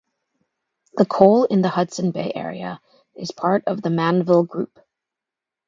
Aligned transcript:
The 0.93 1.05
coal 1.05 1.43
in 1.45 1.61
the 1.61 1.69
Hudson 1.69 2.09
Bay 2.09 2.31
area 2.33 2.81
is 3.15 3.31
part 3.31 3.63
of 3.67 3.83
the 3.83 3.89
Mannville 3.89 4.47
Group. 4.49 4.79